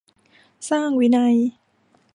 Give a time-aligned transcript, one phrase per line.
[0.69, 1.35] สร้างวินัย